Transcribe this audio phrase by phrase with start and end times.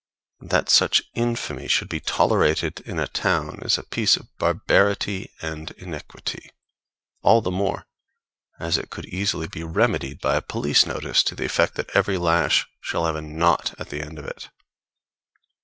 [0.41, 5.69] That such infamy should be tolerated in a town is a piece of barbarity and
[5.77, 6.49] iniquity,
[7.21, 7.85] all the more
[8.59, 12.17] as it could easily be remedied by a police notice to the effect that every
[12.17, 14.49] lash shall have a knot at the end of it.